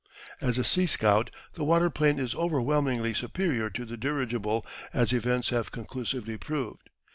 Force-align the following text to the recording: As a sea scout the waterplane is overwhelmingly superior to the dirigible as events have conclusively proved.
As 0.41 0.57
a 0.57 0.63
sea 0.63 0.87
scout 0.87 1.29
the 1.53 1.63
waterplane 1.63 2.17
is 2.17 2.33
overwhelmingly 2.33 3.13
superior 3.13 3.69
to 3.69 3.85
the 3.85 3.97
dirigible 3.97 4.65
as 4.95 5.13
events 5.13 5.49
have 5.49 5.71
conclusively 5.71 6.37
proved. 6.39 6.89